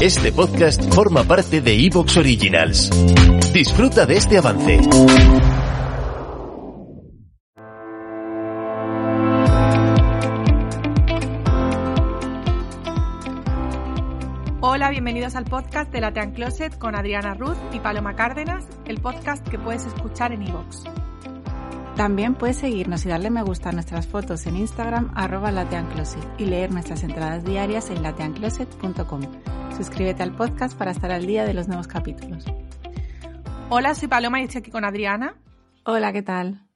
Este 0.00 0.32
podcast 0.32 0.82
forma 0.94 1.24
parte 1.24 1.60
de 1.60 1.74
Evox 1.74 2.16
Originals. 2.16 2.88
Disfruta 3.52 4.06
de 4.06 4.16
este 4.16 4.38
avance. 4.38 4.80
Hola, 14.62 14.88
bienvenidos 14.88 15.36
al 15.36 15.44
podcast 15.44 15.92
de 15.92 16.00
Latean 16.00 16.32
Closet 16.32 16.78
con 16.78 16.96
Adriana 16.96 17.34
Ruth 17.34 17.58
y 17.74 17.80
Paloma 17.80 18.16
Cárdenas, 18.16 18.64
el 18.86 19.02
podcast 19.02 19.46
que 19.46 19.58
puedes 19.58 19.84
escuchar 19.84 20.32
en 20.32 20.44
iVoox. 20.44 20.84
También 21.96 22.36
puedes 22.36 22.56
seguirnos 22.56 23.04
y 23.04 23.10
darle 23.10 23.28
me 23.28 23.42
gusta 23.42 23.68
a 23.68 23.72
nuestras 23.72 24.06
fotos 24.06 24.46
en 24.46 24.56
Instagram 24.56 25.12
arroba 25.14 25.50
lateancloset 25.52 26.26
y 26.38 26.46
leer 26.46 26.72
nuestras 26.72 27.02
entradas 27.04 27.44
diarias 27.44 27.90
en 27.90 28.02
lateancloset.com. 28.02 29.20
Suscríbete 29.80 30.22
al 30.22 30.36
podcast 30.36 30.76
para 30.76 30.90
estar 30.90 31.10
al 31.10 31.24
día 31.24 31.46
de 31.46 31.54
los 31.54 31.66
nuevos 31.66 31.88
capítulos. 31.88 32.44
Hola, 33.70 33.94
soy 33.94 34.08
Paloma 34.08 34.38
y 34.38 34.44
estoy 34.44 34.58
aquí 34.58 34.70
con 34.70 34.84
Adriana. 34.84 35.40
Hola, 35.86 36.12
¿qué 36.12 36.20
tal? 36.20 36.68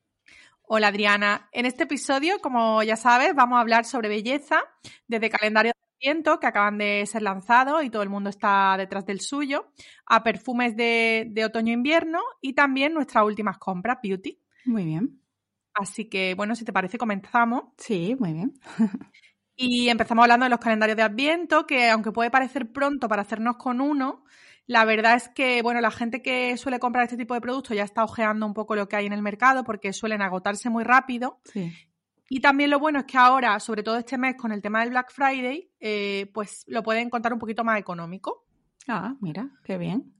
Hola 0.62 0.87
Adriana, 0.87 1.51
en 1.53 1.67
este 1.67 1.83
episodio, 1.83 2.39
como 2.41 2.83
ya 2.83 2.97
sabes, 2.97 3.34
vamos 3.34 3.59
a 3.59 3.61
hablar 3.61 3.84
sobre 3.84 4.09
belleza 4.09 4.62
desde 5.06 5.28
calendario 5.28 5.73
que 6.01 6.47
acaban 6.47 6.78
de 6.78 7.05
ser 7.05 7.20
lanzados 7.20 7.84
y 7.84 7.91
todo 7.91 8.03
el 8.03 8.09
mundo 8.09 8.31
está 8.31 8.75
detrás 8.78 9.05
del 9.05 9.21
suyo, 9.21 9.67
a 10.06 10.23
perfumes 10.23 10.75
de, 10.75 11.27
de 11.31 11.45
otoño-invierno 11.45 12.21
y 12.41 12.55
también 12.55 12.95
nuestras 12.95 13.25
últimas 13.25 13.59
compras, 13.59 13.98
beauty. 14.03 14.41
Muy 14.65 14.87
bien. 14.87 15.21
Así 15.75 16.09
que, 16.09 16.34
bueno, 16.34 16.55
si 16.55 16.65
te 16.65 16.73
parece, 16.73 16.97
comenzamos. 16.97 17.65
Sí, 17.77 18.17
muy 18.19 18.33
bien. 18.33 18.55
Y 19.56 19.88
empezamos 19.88 20.22
hablando 20.22 20.44
de 20.44 20.50
los 20.50 20.58
calendarios 20.58 20.97
de 20.97 21.02
Adviento, 21.02 21.66
que 21.66 21.88
aunque 21.88 22.12
puede 22.12 22.30
parecer 22.30 22.72
pronto 22.72 23.08
para 23.08 23.22
hacernos 23.22 23.56
con 23.56 23.80
uno, 23.80 24.24
la 24.66 24.84
verdad 24.84 25.14
es 25.14 25.28
que, 25.28 25.62
bueno, 25.62 25.80
la 25.80 25.91
gente 25.91 26.22
que 26.22 26.56
suele 26.56 26.78
comprar 26.78 27.05
este 27.05 27.16
tipo 27.16 27.34
de 27.34 27.41
productos 27.41 27.77
ya 27.77 27.84
está 27.84 28.02
ojeando 28.02 28.47
un 28.47 28.55
poco 28.55 28.75
lo 28.75 28.88
que 28.88 28.97
hay 28.97 29.06
en 29.06 29.12
el 29.12 29.22
mercado 29.22 29.62
porque 29.62 29.92
suelen 29.92 30.22
agotarse 30.22 30.70
muy 30.70 30.84
rápido. 30.84 31.41
Sí. 31.44 31.72
Y 32.30 32.41
también 32.41 32.70
lo 32.70 32.78
bueno 32.78 32.98
es 33.00 33.05
que 33.05 33.19
ahora, 33.19 33.60
sobre 33.60 33.82
todo 33.82 33.98
este 33.98 34.16
mes 34.16 34.36
con 34.36 34.50
el 34.50 34.62
tema 34.62 34.80
del 34.80 34.91
Black 34.91 35.12
Friday, 35.12 35.70
eh, 35.78 36.30
pues 36.32 36.64
lo 36.66 36.82
pueden 36.82 37.06
encontrar 37.06 37.32
un 37.32 37.38
poquito 37.38 37.62
más 37.62 37.78
económico. 37.78 38.47
Ah, 38.88 39.14
mira, 39.20 39.50
qué 39.62 39.77
bien. 39.77 40.14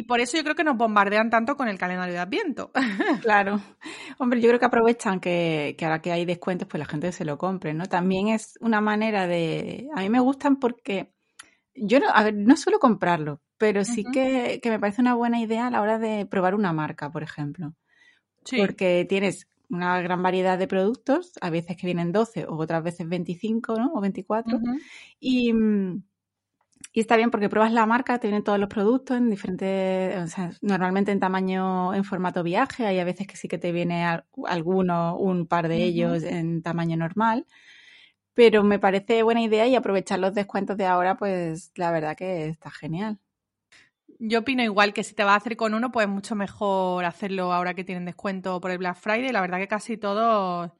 Y 0.00 0.04
por 0.04 0.18
eso 0.18 0.38
yo 0.38 0.42
creo 0.42 0.56
que 0.56 0.64
nos 0.64 0.78
bombardean 0.78 1.28
tanto 1.28 1.58
con 1.58 1.68
el 1.68 1.76
calendario 1.76 2.14
de 2.14 2.20
Adviento. 2.20 2.70
Claro. 3.20 3.60
Hombre, 4.16 4.40
yo 4.40 4.48
creo 4.48 4.58
que 4.58 4.64
aprovechan 4.64 5.20
que, 5.20 5.74
que 5.76 5.84
ahora 5.84 6.00
que 6.00 6.10
hay 6.10 6.24
descuentos, 6.24 6.66
pues 6.66 6.78
la 6.78 6.86
gente 6.86 7.12
se 7.12 7.26
lo 7.26 7.36
compre, 7.36 7.74
¿no? 7.74 7.84
También 7.84 8.28
es 8.28 8.56
una 8.62 8.80
manera 8.80 9.26
de... 9.26 9.90
A 9.94 10.00
mí 10.00 10.08
me 10.08 10.20
gustan 10.20 10.56
porque 10.56 11.12
yo 11.74 12.00
no, 12.00 12.06
a 12.08 12.24
ver, 12.24 12.34
no 12.34 12.56
suelo 12.56 12.78
comprarlo, 12.78 13.42
pero 13.58 13.84
sí 13.84 14.02
que, 14.10 14.58
que 14.62 14.70
me 14.70 14.78
parece 14.78 15.02
una 15.02 15.14
buena 15.14 15.38
idea 15.38 15.66
a 15.66 15.70
la 15.70 15.82
hora 15.82 15.98
de 15.98 16.24
probar 16.24 16.54
una 16.54 16.72
marca, 16.72 17.12
por 17.12 17.22
ejemplo. 17.22 17.74
Sí. 18.46 18.56
Porque 18.56 19.04
tienes 19.06 19.48
una 19.68 20.00
gran 20.00 20.22
variedad 20.22 20.58
de 20.58 20.66
productos, 20.66 21.32
a 21.42 21.50
veces 21.50 21.76
que 21.76 21.86
vienen 21.86 22.10
12 22.10 22.46
o 22.46 22.56
otras 22.56 22.82
veces 22.82 23.06
25, 23.06 23.74
¿no? 23.74 23.92
O 23.92 24.00
24. 24.00 24.56
Ujú. 24.56 24.78
Y, 25.20 25.52
mm, 25.52 26.02
y 26.92 27.00
está 27.00 27.16
bien 27.16 27.30
porque 27.30 27.48
pruebas 27.48 27.72
la 27.72 27.86
marca, 27.86 28.18
te 28.18 28.26
vienen 28.28 28.42
todos 28.44 28.58
los 28.58 28.68
productos 28.68 29.16
en 29.16 29.30
diferentes, 29.30 30.16
o 30.18 30.26
sea, 30.28 30.50
normalmente 30.62 31.12
en 31.12 31.20
tamaño, 31.20 31.94
en 31.94 32.04
formato 32.04 32.42
viaje, 32.42 32.86
hay 32.86 32.98
a 32.98 33.04
veces 33.04 33.26
que 33.28 33.36
sí 33.36 33.48
que 33.48 33.58
te 33.58 33.72
viene 33.72 34.04
al- 34.04 34.24
alguno, 34.46 35.16
un 35.16 35.46
par 35.46 35.68
de 35.68 35.84
ellos 35.84 36.22
en 36.24 36.62
tamaño 36.62 36.96
normal, 36.96 37.46
pero 38.34 38.64
me 38.64 38.78
parece 38.80 39.22
buena 39.24 39.42
idea 39.42 39.66
y 39.68 39.76
aprovechar 39.76 40.18
los 40.20 40.34
descuentos 40.34 40.76
de 40.76 40.86
ahora, 40.86 41.16
pues 41.18 41.72
la 41.76 41.92
verdad 41.92 42.16
que 42.16 42.48
está 42.48 42.70
genial. 42.70 43.18
Yo 44.18 44.40
opino 44.40 44.62
igual 44.62 44.92
que 44.92 45.02
si 45.04 45.14
te 45.14 45.24
vas 45.24 45.32
a 45.34 45.36
hacer 45.36 45.56
con 45.56 45.72
uno, 45.74 45.90
pues 45.92 46.06
mucho 46.08 46.34
mejor 46.34 47.04
hacerlo 47.04 47.52
ahora 47.52 47.74
que 47.74 47.84
tienen 47.84 48.04
descuento 48.04 48.60
por 48.60 48.70
el 48.70 48.78
Black 48.78 48.96
Friday. 48.96 49.32
La 49.32 49.40
verdad 49.40 49.58
que 49.58 49.68
casi 49.68 49.96
todos 49.96 50.72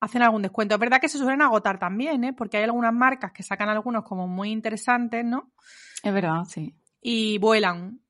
hacen 0.00 0.22
algún 0.22 0.42
descuento. 0.42 0.74
Es 0.74 0.80
verdad 0.80 1.00
que 1.00 1.08
se 1.08 1.18
suelen 1.18 1.42
agotar 1.42 1.78
también, 1.78 2.24
¿eh? 2.24 2.32
Porque 2.32 2.56
hay 2.56 2.64
algunas 2.64 2.92
marcas 2.92 3.32
que 3.32 3.42
sacan 3.42 3.68
algunos 3.68 4.04
como 4.04 4.26
muy 4.26 4.50
interesantes, 4.50 5.24
¿no? 5.24 5.52
Es 6.02 6.12
verdad, 6.12 6.44
sí. 6.48 6.74
Y 7.00 7.38
vuelan. 7.38 8.00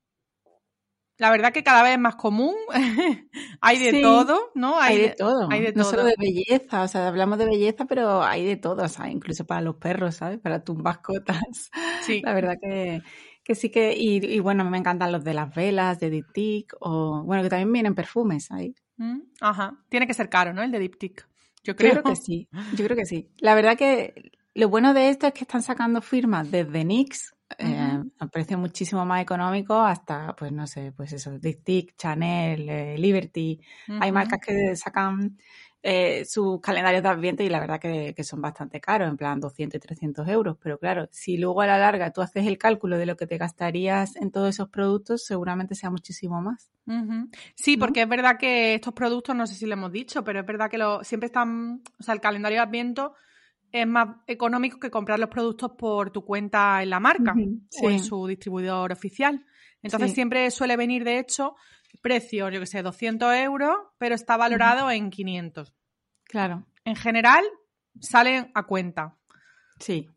La 1.19 1.31
verdad 1.31 1.53
que 1.53 1.63
cada 1.63 1.83
vez 1.83 1.93
es 1.93 1.99
más 1.99 2.17
común. 2.17 2.55
hay 3.61 3.79
de 3.79 3.91
Sí. 3.91 4.01
todo, 4.03 4.53
¿no? 4.55 4.81
Hay, 4.81 4.99
de 4.99 5.11
todo, 5.11 5.49
Hay 5.51 5.61
de 5.61 5.73
no 5.75 5.85
solo 5.85 6.05
de 6.05 6.15
belleza, 6.19 6.83
o 6.83 6.89
sea, 6.89 7.09
hablamos 7.09 7.37
de 7.39 7.45
belleza, 7.45 7.85
pero 7.85 8.23
hay 8.23 8.47
de 8.47 8.57
todo, 8.57 8.85
o 8.85 8.89
sea, 8.89 9.11
incluso 9.11 9.45
para 9.45 9.61
los 9.61 9.77
perros, 9.77 10.15
¿sabes? 10.17 10.39
Para 10.39 10.65
tus 10.65 10.79
mascotas. 10.79 11.71
Sí. 12.03 12.23
La 12.25 12.33
verdad 12.33 12.55
que, 12.59 13.03
que 13.45 13.55
sí 13.55 13.69
que, 13.71 13.95
y, 13.95 14.25
y 14.25 14.41
bueno, 14.41 14.65
me 14.71 14.79
encantan 14.79 15.13
los 15.13 15.23
de 15.23 15.35
las 15.35 15.55
velas, 15.55 16.01
de 16.01 16.09
Diptyque, 16.09 16.75
o 16.81 17.23
bueno, 17.25 17.43
que 17.43 17.51
también 17.51 17.71
vienen 17.73 17.95
perfumes 17.95 18.51
ahí. 18.51 18.75
Mm, 18.97 19.21
Ajá. 19.43 19.77
Tiene 19.91 20.07
que 20.07 20.15
ser 20.15 20.31
caro, 20.31 20.55
¿no? 20.55 20.63
El 20.63 20.71
de 20.73 20.79
Diptyque. 20.79 21.25
Yo 21.63 21.73
Yo 21.73 21.77
creo. 21.77 22.03
que 22.03 22.17
sí, 22.17 22.49
yo 22.77 22.85
creo 22.85 22.97
que 22.97 23.07
sí. 23.07 23.29
La 23.39 23.55
verdad 23.55 23.77
que 23.77 24.33
lo 24.55 24.69
bueno 24.69 24.95
de 24.95 25.11
esto 25.11 25.27
es 25.27 25.33
que 25.33 25.45
están 25.45 25.63
sacando 25.63 26.01
firmas 26.03 26.51
desde 26.51 26.85
NYX 26.85 27.35
eh, 27.59 28.03
a 28.19 28.27
precio 28.29 28.59
muchísimo 28.59 29.05
más 29.05 29.23
económico 29.23 29.81
hasta, 29.81 30.35
pues 30.37 30.53
no 30.53 30.67
sé, 30.67 30.93
pues 30.93 31.13
eso, 31.13 31.39
Diptyque, 31.39 31.95
Chanel, 31.97 32.69
eh, 32.69 32.99
Liberty. 32.99 33.61
Hay 34.01 34.13
marcas 34.13 34.39
que 34.41 34.77
sacan 34.77 35.37
eh, 35.83 36.25
sus 36.27 36.61
calendarios 36.61 37.03
de 37.03 37.09
Adviento 37.09 37.43
y 37.43 37.49
la 37.49 37.61
verdad 37.61 37.81
que, 37.81 38.15
que 38.15 38.25
son 38.25 38.41
bastante 38.41 38.81
caros, 38.81 39.09
en 39.09 39.17
plan 39.17 39.41
200 39.41 39.77
y 39.77 39.81
300 39.81 40.29
euros. 40.29 40.57
Pero 40.63 40.79
claro, 40.79 41.09
si 41.11 41.37
luego 41.39 41.61
a 41.63 41.67
la 41.67 41.79
larga 41.79 42.13
tú 42.13 42.21
haces 42.23 42.47
el 42.47 42.59
cálculo 42.59 42.99
de 42.99 43.07
lo 43.07 43.17
que 43.17 43.27
te 43.27 43.39
gastarías 43.39 44.17
en 44.17 44.31
todos 44.31 44.49
esos 44.51 44.69
productos, 44.69 45.25
seguramente 45.25 45.75
sea 45.75 45.91
muchísimo 45.91 46.41
más. 46.43 46.71
Sí, 47.55 47.77
porque 47.77 48.03
es 48.03 48.09
verdad 48.09 48.37
que 48.39 48.75
estos 48.75 48.93
productos, 48.95 49.37
no 49.37 49.47
sé 49.47 49.55
si 49.55 49.67
lo 49.67 49.75
hemos 49.75 49.93
dicho, 49.93 50.25
pero 50.25 50.41
es 50.41 50.47
verdad 50.47 50.69
que 50.69 50.79
lo, 50.79 51.05
siempre 51.05 51.27
están, 51.27 51.83
o 51.99 52.03
sea, 52.03 52.15
el 52.15 52.21
calendario 52.21 52.59
de 52.59 52.63
Adviento 52.63 53.15
es 53.73 53.87
más 53.87 54.17
económico 54.27 54.81
que 54.81 54.91
comprar 54.91 55.21
los 55.21 55.29
productos 55.29 55.73
por 55.79 56.11
tu 56.11 56.25
cuenta 56.25 56.83
en 56.83 56.91
la 56.91 56.99
marca 56.99 57.35
o 57.83 57.91
en 57.91 58.01
su 58.01 58.27
distribuidor 58.27 58.91
oficial. 58.91 59.47
Entonces 59.83 60.11
Sí. 60.11 60.15
siempre 60.17 60.51
suele 60.51 60.77
venir, 60.77 61.05
de 61.05 61.21
hecho, 61.21 61.55
precio, 62.03 62.49
yo 62.49 62.61
que 62.61 62.67
sé, 62.67 62.83
200 62.83 63.35
euros, 63.35 63.77
pero 63.99 64.15
está 64.15 64.37
valorado 64.37 64.91
en 64.91 65.11
500. 65.11 65.73
Claro, 66.25 66.67
En 66.85 66.97
general, 66.97 67.45
salen 68.01 68.51
a 68.55 68.65
cuenta. 68.67 69.17
sí. 69.79 70.09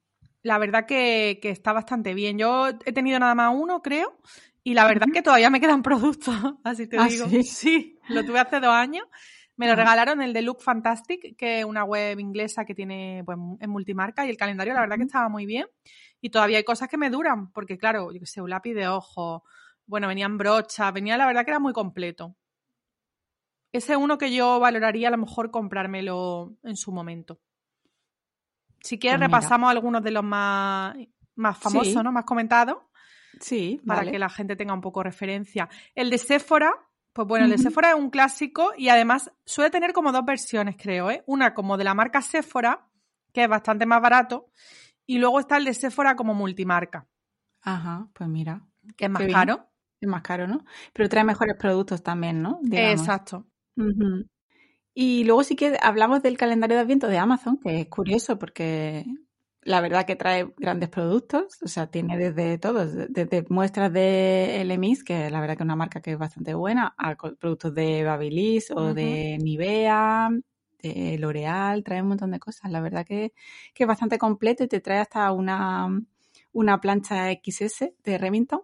La 0.45 0.57
verdad 0.57 0.85
que, 0.85 1.39
que 1.41 1.49
está 1.51 1.71
bastante 1.71 2.13
bien. 2.13 2.37
Yo 2.37 2.67
he 2.85 2.91
tenido 2.91 3.17
nada 3.17 3.33
más 3.33 3.53
uno, 3.55 3.81
creo, 3.81 4.19
y 4.61 4.73
la 4.73 4.85
verdad 4.85 5.07
que 5.13 5.21
todavía 5.21 5.49
me 5.49 5.61
quedan 5.61 5.81
productos, 5.83 6.35
así 6.65 6.85
te 6.87 6.97
¿Ah, 6.99 7.07
digo. 7.07 7.27
sí? 7.43 7.97
lo 8.09 8.23
tuve 8.25 8.39
hace 8.39 8.59
dos 8.59 8.73
años. 8.73 9.05
Me 9.55 9.67
lo 9.67 9.73
Ajá. 9.73 9.81
regalaron 9.83 10.21
el 10.21 10.33
de 10.33 10.41
Look 10.41 10.61
Fantastic, 10.61 11.37
que 11.37 11.59
es 11.59 11.65
una 11.65 11.83
web 11.85 12.19
inglesa 12.19 12.65
que 12.65 12.73
tiene 12.75 13.21
pues, 13.25 13.37
en 13.59 13.69
multimarca, 13.69 14.25
y 14.25 14.29
el 14.31 14.37
calendario 14.37 14.73
la 14.73 14.81
verdad 14.81 14.97
que 14.97 15.03
estaba 15.03 15.29
muy 15.29 15.45
bien. 15.45 15.67
Y 16.19 16.29
todavía 16.29 16.57
hay 16.57 16.63
cosas 16.65 16.89
que 16.89 16.97
me 16.97 17.09
duran, 17.09 17.51
porque 17.53 17.77
claro, 17.77 18.11
yo 18.11 18.19
que 18.19 18.25
sé, 18.25 18.41
un 18.41 18.49
lápiz 18.49 18.73
de 18.73 18.87
ojo, 18.87 19.43
bueno, 19.85 20.07
venían 20.07 20.37
brochas, 20.37 20.93
venía 20.93 21.17
la 21.17 21.25
verdad 21.25 21.43
que 21.45 21.51
era 21.51 21.59
muy 21.59 21.73
completo. 21.73 22.35
Ese 23.71 23.93
es 23.93 23.97
uno 23.97 24.17
que 24.17 24.33
yo 24.33 24.59
valoraría 24.59 25.07
a 25.07 25.11
lo 25.11 25.17
mejor 25.17 25.49
comprármelo 25.51 26.55
en 26.63 26.75
su 26.77 26.91
momento. 26.91 27.39
Si 28.81 28.99
quieres, 28.99 29.19
Pues 29.19 29.27
repasamos 29.29 29.71
algunos 29.71 30.03
de 30.03 30.11
los 30.11 30.23
más, 30.23 30.95
más 31.35 31.57
famosos, 31.57 31.93
Sí. 31.93 31.99
¿no? 32.03 32.11
Más 32.11 32.25
comentados, 32.25 32.77
Sí, 33.39 33.81
para 33.85 34.01
vale. 34.01 34.11
que 34.11 34.19
la 34.19 34.29
gente 34.29 34.55
tenga 34.55 34.73
un 34.73 34.81
poco 34.81 35.01
referencia. 35.01 35.69
El 35.95 36.09
de 36.11 36.17
Sephora, 36.19 36.71
pues 37.13 37.27
bueno, 37.27 37.45
el 37.45 37.51
de. 37.51 37.57
Sephora 37.57 37.89
es 37.89 37.95
un 37.95 38.09
clásico 38.11 38.73
y 38.77 38.89
además 38.89 39.31
suele 39.45 39.71
tener 39.71 39.91
como 39.93 40.11
dos 40.11 40.23
versiones, 40.25 40.75
creo, 40.77 41.09
¿eh? 41.09 41.23
Una 41.25 41.53
como 41.55 41.77
de 41.77 41.83
la 41.83 41.93
marca 41.95 42.21
Sephora, 42.21 42.87
que 43.33 43.43
es 43.43 43.49
bastante 43.49 43.85
más 43.87 44.01
barato, 44.01 44.49
y 45.07 45.17
luego 45.17 45.39
está 45.39 45.57
el 45.57 45.65
de 45.65 45.73
Sephora 45.73 46.15
como 46.15 46.33
multimarca, 46.35 47.07
Ajá, 47.61 48.07
pues 48.13 48.29
mira, 48.29 48.61
que 48.97 49.05
es 49.05 49.11
más 49.11 49.21
Qué 49.21 49.27
bien. 49.27 49.37
Es 50.05 50.09
más 50.09 50.21
caro, 50.21 50.47
¿no? 50.47 50.65
Pero 50.93 51.09
trae 51.09 51.23
mejores 51.23 51.55
productos 51.57 52.03
también, 52.03 52.41
¿no? 52.41 52.59
Digamos. 52.61 52.99
Exacto. 53.01 53.45
Y 54.93 55.23
luego 55.23 55.43
sí 55.43 55.55
que 55.55 55.77
hablamos 55.81 56.21
del 56.21 56.37
calendario 56.37 56.77
de 56.77 56.83
Adviento 56.83 57.07
de 57.07 57.17
Amazon, 57.17 57.57
que 57.57 57.81
es 57.81 57.87
curioso 57.87 58.37
porque 58.37 59.05
la 59.63 59.81
verdad 59.81 60.05
que 60.05 60.15
trae 60.15 60.53
grandes 60.57 60.89
productos, 60.89 61.57
o 61.63 61.67
sea, 61.67 61.87
tiene 61.87 62.17
desde 62.17 62.57
todos, 62.57 62.91
desde 63.09 63.45
muestras 63.49 63.91
de 63.91 64.61
LMIS, 64.65 65.03
que 65.03 65.29
la 65.29 65.39
verdad 65.39 65.55
que 65.55 65.63
es 65.63 65.65
una 65.65 65.75
marca 65.75 66.01
que 66.01 66.11
es 66.11 66.17
bastante 66.17 66.53
buena, 66.53 66.93
a 66.97 67.15
productos 67.15 67.73
de 67.73 68.03
Babyliss 68.03 68.71
o 68.71 68.93
de 68.93 69.37
Nivea, 69.41 70.29
de 70.81 71.17
L'Oreal, 71.17 71.83
trae 71.83 72.01
un 72.01 72.09
montón 72.09 72.31
de 72.31 72.39
cosas. 72.39 72.69
La 72.71 72.81
verdad 72.81 73.05
que, 73.05 73.33
que, 73.73 73.83
es 73.83 73.87
bastante 73.87 74.17
completo 74.17 74.63
y 74.63 74.67
te 74.67 74.81
trae 74.81 74.99
hasta 74.99 75.31
una, 75.31 75.87
una 76.51 76.81
plancha 76.81 77.31
XS 77.31 77.93
de 78.03 78.17
Remington, 78.17 78.61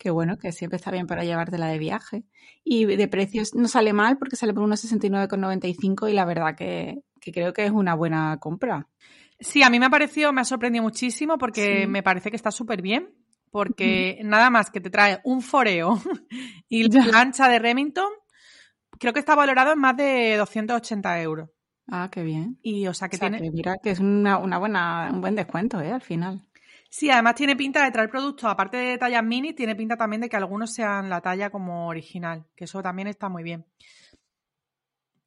que 0.00 0.10
bueno, 0.10 0.38
que 0.38 0.50
siempre 0.50 0.78
está 0.78 0.90
bien 0.90 1.06
para 1.06 1.24
llevártela 1.24 1.66
de 1.66 1.78
viaje. 1.78 2.24
Y 2.64 2.86
de 2.86 3.06
precios 3.06 3.54
no 3.54 3.68
sale 3.68 3.92
mal 3.92 4.16
porque 4.16 4.34
sale 4.34 4.54
por 4.54 4.62
unos 4.62 4.82
69,95 4.82 6.10
y 6.10 6.14
la 6.14 6.24
verdad 6.24 6.56
que, 6.56 7.02
que 7.20 7.32
creo 7.32 7.52
que 7.52 7.66
es 7.66 7.70
una 7.70 7.94
buena 7.94 8.38
compra. 8.40 8.88
Sí, 9.38 9.62
a 9.62 9.68
mí 9.68 9.78
me 9.78 9.86
ha 9.86 9.90
parecido, 9.90 10.32
me 10.32 10.40
ha 10.40 10.44
sorprendido 10.44 10.82
muchísimo 10.82 11.36
porque 11.36 11.86
me 11.86 12.02
parece 12.02 12.30
que 12.30 12.36
está 12.36 12.50
súper 12.50 12.80
bien. 12.80 13.10
Porque 13.50 14.20
nada 14.22 14.48
más 14.48 14.70
que 14.70 14.80
te 14.80 14.90
trae 14.90 15.20
un 15.24 15.42
foreo 15.42 16.00
y 16.68 16.90
la 16.90 17.04
plancha 17.04 17.48
de 17.48 17.58
Remington, 17.58 18.08
creo 18.98 19.12
que 19.12 19.18
está 19.18 19.34
valorado 19.34 19.72
en 19.72 19.80
más 19.80 19.96
de 19.96 20.36
280 20.38 21.20
euros. 21.20 21.50
Ah, 21.88 22.08
qué 22.10 22.22
bien. 22.22 22.58
Y 22.62 22.86
o 22.86 22.94
sea 22.94 23.08
que 23.08 23.18
tiene. 23.18 23.50
mira 23.50 23.76
que 23.82 23.90
es 23.90 23.98
una, 23.98 24.38
una, 24.38 24.58
buena, 24.58 25.10
un 25.12 25.20
buen 25.20 25.34
descuento, 25.34 25.80
¿eh? 25.80 25.90
Al 25.90 26.00
final. 26.00 26.40
Sí, 26.90 27.08
además 27.08 27.36
tiene 27.36 27.54
pinta 27.54 27.84
de 27.84 27.92
traer 27.92 28.10
productos, 28.10 28.50
aparte 28.50 28.76
de 28.76 28.98
tallas 28.98 29.22
mini, 29.22 29.52
tiene 29.52 29.76
pinta 29.76 29.96
también 29.96 30.22
de 30.22 30.28
que 30.28 30.36
algunos 30.36 30.74
sean 30.74 31.08
la 31.08 31.20
talla 31.20 31.48
como 31.48 31.86
original, 31.86 32.44
que 32.56 32.64
eso 32.64 32.82
también 32.82 33.06
está 33.06 33.28
muy 33.28 33.44
bien. 33.44 33.64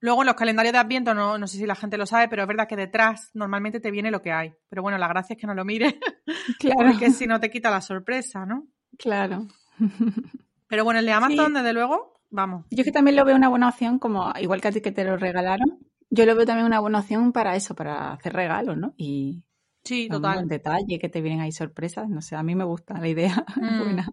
Luego 0.02 0.24
en 0.24 0.26
los 0.26 0.36
calendarios 0.36 0.74
de 0.74 0.80
Adviento, 0.80 1.14
no, 1.14 1.38
no 1.38 1.48
sé 1.48 1.58
si 1.58 1.66
la 1.66 1.76
gente 1.76 1.98
lo 1.98 2.06
sabe, 2.06 2.28
pero 2.28 2.42
es 2.42 2.48
verdad 2.50 2.68
que 2.68 2.76
detrás 2.76 3.32
normalmente 3.34 3.80
te 3.80 3.92
viene 3.92 4.12
lo 4.12 4.22
que 4.22 4.34
hay. 4.34 4.54
Pero 4.68 4.82
bueno, 4.82 4.98
la 4.98 5.08
gracia 5.08 5.36
es 5.36 5.40
que 5.40 5.48
no 5.48 5.56
lo 5.56 5.64
mires, 5.64 5.96
claro. 6.60 6.92
porque 6.92 7.12
si 7.12 7.28
no 7.28 7.40
te 7.40 7.50
quita 7.50 7.72
la 7.72 7.80
sorpresa, 7.80 8.46
¿no? 8.46 8.68
Claro. 8.98 9.48
Pero 10.68 10.84
bueno, 10.84 11.00
el 11.00 11.06
de 11.06 11.14
Amazon, 11.14 11.54
desde 11.54 11.72
luego, 11.72 12.20
vamos. 12.30 12.66
Yo 12.72 12.80
es 12.80 12.84
que 12.84 12.92
también 12.92 13.16
lo 13.16 13.24
veo 13.24 13.38
una 13.38 13.48
buena 13.48 13.70
opción, 13.70 14.00
como 14.00 14.34
igual 14.38 14.60
que 14.60 14.68
a 14.68 14.72
ti 14.74 14.82
que 14.82 14.92
te 14.92 15.06
lo 15.06 15.16
regalaron, 15.16 15.80
yo 16.10 16.26
lo 16.26 16.36
veo 16.36 16.46
también 16.46 16.66
una 16.66 16.82
buena 16.82 17.00
opción 17.00 17.32
para 17.32 17.56
eso, 17.56 17.74
para 17.74 18.12
hacer 18.12 18.34
regalos, 18.34 18.78
¿no? 18.78 18.94
Y 18.98 19.46
sí, 19.84 20.08
total. 20.10 20.40
Un 20.40 20.48
detalle, 20.48 21.00
que 21.00 21.10
te 21.10 21.22
vienen 21.22 21.42
ahí 21.42 21.52
sorpresas, 21.52 22.10
no 22.10 22.22
sé, 22.22 22.36
a 22.36 22.44
mí 22.44 22.56
me 22.56 22.64
gusta 22.64 23.00
la 23.00 23.08
idea. 23.08 23.46
buena. 23.56 24.10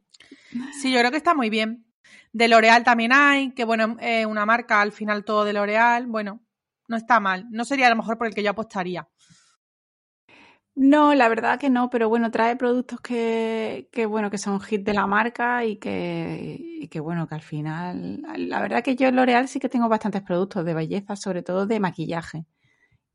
Sí, 0.81 0.93
yo 0.93 0.99
creo 0.99 1.11
que 1.11 1.17
está 1.17 1.35
muy 1.35 1.51
bien. 1.51 1.87
De 2.33 2.49
L'Oreal 2.49 2.85
también 2.85 3.13
hay, 3.13 3.53
que 3.53 3.65
bueno, 3.65 3.97
es 4.01 4.27
una 4.27 4.47
marca 4.47 4.81
al 4.81 4.93
final 4.93 5.25
todo 5.25 5.45
de 5.45 5.53
L'Oreal. 5.53 6.07
Bueno, 6.07 6.41
no 6.89 6.97
está 6.97 7.21
mal. 7.21 7.47
No 7.51 7.65
sería 7.65 7.87
a 7.87 7.91
lo 7.91 7.97
mejor 7.97 8.19
por 8.19 8.27
el 8.27 8.35
que 8.35 8.43
yo 8.43 8.51
apostaría. 8.51 9.09
No, 10.77 11.15
la 11.15 11.29
verdad 11.29 11.59
que 11.59 11.69
no, 11.69 11.91
pero 11.91 12.09
bueno, 12.09 12.31
trae 12.31 12.57
productos 12.57 13.01
que, 13.01 13.89
que 13.93 14.07
bueno, 14.07 14.31
que 14.31 14.39
son 14.39 14.61
hit 14.61 14.83
de 14.83 14.95
la 14.95 15.07
marca 15.07 15.65
y 15.65 15.77
que, 15.77 16.57
y 16.59 16.89
que 16.89 17.01
bueno, 17.01 17.27
que 17.27 17.35
al 17.35 17.43
final, 17.43 18.23
la 18.37 18.61
verdad 18.63 18.83
que 18.83 18.97
yo 18.97 19.09
en 19.09 19.17
L'Oreal 19.17 19.49
sí 19.49 19.59
que 19.61 19.69
tengo 19.69 19.89
bastantes 19.89 20.23
productos 20.23 20.65
de 20.65 20.75
belleza, 20.75 21.17
sobre 21.17 21.43
todo 21.43 21.67
de 21.67 21.81
maquillaje. 21.81 22.47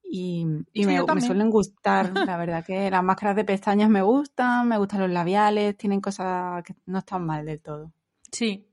Y, 0.09 0.45
y 0.73 0.85
me, 0.85 1.03
me, 1.03 1.21
suelen 1.21 1.49
gustar, 1.49 2.11
la 2.25 2.37
verdad 2.37 2.65
que 2.65 2.89
las 2.89 3.03
máscaras 3.03 3.35
de 3.35 3.43
pestañas 3.43 3.89
me 3.89 4.01
gustan, 4.01 4.67
me 4.67 4.77
gustan 4.77 5.01
los 5.01 5.09
labiales, 5.09 5.75
tienen 5.77 5.99
cosas 5.99 6.63
que 6.63 6.75
no 6.85 6.99
están 6.99 7.25
mal 7.25 7.45
del 7.45 7.61
todo. 7.61 7.91
Sí, 8.31 8.69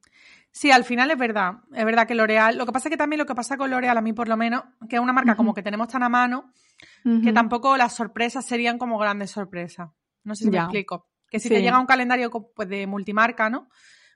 Sí, 0.55 0.71
al 0.71 0.85
final 0.85 1.11
es 1.11 1.17
verdad. 1.17 1.55
Es 1.75 1.85
verdad 1.85 2.07
que 2.07 2.15
L'Oreal. 2.15 2.59
Lo 2.59 2.67
que 2.67 2.73
pasa 2.73 2.89
es 2.89 2.91
que 2.91 2.99
también 2.99 3.19
lo 3.19 3.27
que 3.27 3.35
pasa 3.35 3.57
con 3.57 3.71
L'Oreal, 3.71 3.97
a 3.97 4.03
mí 4.03 4.13
por 4.13 4.29
lo 4.29 4.37
menos, 4.37 4.63
que 4.89 4.97
es 4.97 5.03
una 5.03 5.15
marca 5.15 5.35
como 5.35 5.55
que 5.55 5.63
tenemos 5.63 5.89
tan 5.89 6.03
a 6.03 6.11
mano, 6.11 6.53
que 7.03 7.33
tampoco 7.33 7.77
las 7.79 7.95
sorpresas 7.95 8.45
serían 8.45 8.79
como 8.79 8.99
grandes 8.99 9.31
sorpresas. 9.31 9.91
No 10.25 10.35
sé 10.35 10.45
si 10.45 10.51
me 10.51 10.59
explico. 10.59 11.09
Que 11.31 11.41
si 11.41 11.49
te 11.49 11.63
llega 11.63 11.81
un 11.81 11.87
calendario 11.87 12.31
pues, 12.31 12.69
de 12.69 12.87
multimarca, 12.87 13.49
¿no? 13.49 13.69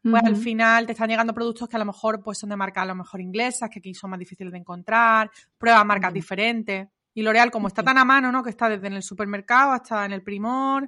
Pues 0.02 0.22
al 0.22 0.36
final 0.36 0.86
te 0.86 0.92
están 0.92 1.08
llegando 1.08 1.34
productos 1.34 1.68
que 1.68 1.74
a 1.74 1.78
lo 1.80 1.86
mejor 1.86 2.22
pues, 2.22 2.38
son 2.38 2.50
de 2.50 2.56
marca 2.56 2.82
a 2.82 2.86
lo 2.86 2.94
mejor 2.94 3.20
inglesas, 3.20 3.68
que 3.70 3.80
aquí 3.80 3.92
son 3.92 4.10
más 4.10 4.18
difíciles 4.18 4.52
de 4.52 4.58
encontrar, 4.58 5.30
pruebas 5.58 5.84
marcas 5.84 6.12
diferentes. 6.12 6.86
Y 7.16 7.22
L'Oreal, 7.22 7.50
como 7.50 7.66
está 7.66 7.82
tan 7.82 7.96
a 7.96 8.04
mano, 8.04 8.30
¿no? 8.30 8.42
Que 8.42 8.50
está 8.50 8.68
desde 8.68 8.88
en 8.88 8.92
el 8.92 9.02
supermercado 9.02 9.72
hasta 9.72 10.04
en 10.04 10.12
el 10.12 10.22
primor, 10.22 10.86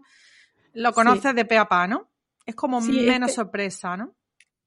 lo 0.74 0.92
conoces 0.92 1.34
de 1.34 1.46
pe 1.46 1.56
a 1.56 1.66
pa, 1.66 1.86
¿no? 1.86 2.10
Es 2.44 2.54
como 2.54 2.82
menos 2.82 3.32
sorpresa, 3.32 3.96
¿no? 3.96 4.14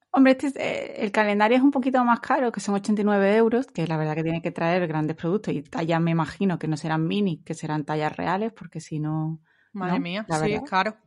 Hombre, 0.10 0.36
este 0.42 1.04
el 1.06 1.12
calendario 1.12 1.58
es 1.58 1.64
un 1.64 1.70
poquito 1.70 2.04
más 2.04 2.20
caro, 2.20 2.52
que 2.52 2.60
son 2.60 2.74
89 2.74 3.36
euros, 3.36 3.68
que 3.68 3.86
la 3.86 3.96
verdad 3.96 4.16
que 4.16 4.24
tiene 4.24 4.42
que 4.42 4.50
traer 4.50 4.88
grandes 4.88 5.16
productos 5.16 5.54
y 5.54 5.62
tallas 5.62 6.02
me 6.02 6.10
imagino 6.10 6.58
que 6.58 6.68
no 6.68 6.78
serán 6.78 7.06
mini, 7.06 7.44
que 7.44 7.54
serán 7.54 7.86
tallas 7.86 8.18
reales, 8.18 8.52
porque 8.54 8.82
si 8.82 9.00
no... 9.00 9.40
Madre 9.72 10.00
mía, 10.00 10.26
sí, 10.28 10.54
es 10.54 10.64
caro. 10.68 10.98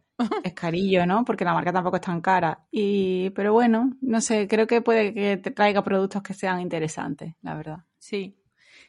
es 0.44 0.54
carillo, 0.54 1.04
¿no? 1.04 1.24
Porque 1.24 1.44
la 1.44 1.52
marca 1.52 1.72
tampoco 1.72 1.96
es 1.96 2.02
tan 2.02 2.20
cara. 2.20 2.64
Y, 2.70 3.30
pero 3.30 3.52
bueno, 3.52 3.90
no 4.00 4.20
sé, 4.20 4.46
creo 4.46 4.68
que 4.68 4.82
puede 4.82 5.12
que 5.12 5.36
te 5.36 5.50
traiga 5.50 5.82
productos 5.82 6.22
que 6.22 6.32
sean 6.32 6.60
interesantes, 6.60 7.34
la 7.42 7.56
verdad. 7.56 7.78
Sí. 7.98 8.38